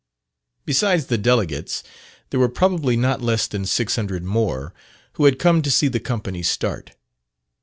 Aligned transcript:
Besides 0.65 1.05
the 1.05 1.17
delegates, 1.19 1.83
there 2.31 2.39
were 2.39 2.49
probably 2.49 2.97
not 2.97 3.21
less 3.21 3.45
than 3.45 3.67
600 3.67 4.23
more, 4.23 4.73
who 5.13 5.25
had 5.25 5.37
come 5.37 5.61
to 5.61 5.69
see 5.69 5.89
the 5.89 5.99
company 5.99 6.41
start. 6.41 6.93